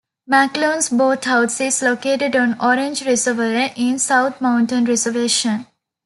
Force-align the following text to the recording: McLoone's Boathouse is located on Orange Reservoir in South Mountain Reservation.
McLoone's 0.27 0.89
Boathouse 0.89 1.61
is 1.61 1.83
located 1.83 2.35
on 2.35 2.59
Orange 2.59 3.05
Reservoir 3.05 3.69
in 3.77 3.99
South 3.99 4.41
Mountain 4.41 4.85
Reservation. 4.85 5.67